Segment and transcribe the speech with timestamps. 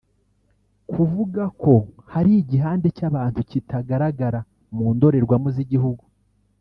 [0.91, 1.73] Kuvuga ko
[2.13, 4.39] hari igihande cy’abantu kitagaragara
[4.75, 6.03] mu ndorerwamo z’ igihugu